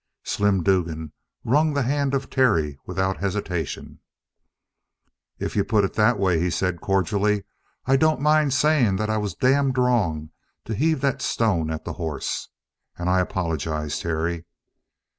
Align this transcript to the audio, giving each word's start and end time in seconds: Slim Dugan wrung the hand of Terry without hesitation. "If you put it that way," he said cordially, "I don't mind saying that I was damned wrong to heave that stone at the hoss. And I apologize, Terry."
Slim 0.23 0.63
Dugan 0.63 1.11
wrung 1.43 1.75
the 1.75 1.83
hand 1.83 2.15
of 2.15 2.27
Terry 2.27 2.79
without 2.87 3.17
hesitation. 3.19 3.99
"If 5.37 5.55
you 5.55 5.63
put 5.63 5.83
it 5.83 5.93
that 5.93 6.17
way," 6.17 6.39
he 6.39 6.49
said 6.49 6.81
cordially, 6.81 7.43
"I 7.85 7.97
don't 7.97 8.19
mind 8.19 8.51
saying 8.55 8.95
that 8.95 9.11
I 9.11 9.17
was 9.17 9.35
damned 9.35 9.77
wrong 9.77 10.31
to 10.65 10.73
heave 10.73 11.01
that 11.01 11.21
stone 11.21 11.69
at 11.69 11.85
the 11.85 11.93
hoss. 11.93 12.47
And 12.97 13.11
I 13.11 13.19
apologize, 13.19 13.99
Terry." 13.99 14.45